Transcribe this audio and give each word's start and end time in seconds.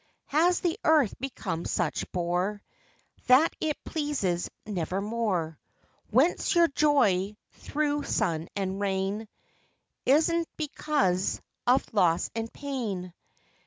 Has 0.29 0.61
the 0.61 0.79
earth 0.83 1.13
become 1.19 1.63
such 1.63 2.11
bore 2.11 2.63
That 3.27 3.55
it 3.61 3.83
pleases 3.83 4.49
nevermore? 4.65 5.59
Whence 6.09 6.55
your 6.55 6.67
joy 6.69 7.37
through 7.51 8.05
sun 8.05 8.47
and 8.55 8.81
rain? 8.81 9.27
Is 10.07 10.25
't 10.25 10.47
because 10.57 11.39
of 11.67 11.85
loss 11.93 12.31
of 12.35 12.51
pain? 12.51 13.13